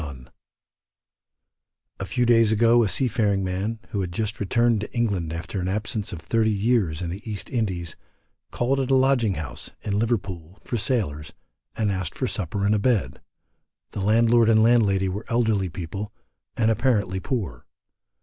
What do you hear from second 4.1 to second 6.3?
just returned to England after an absence of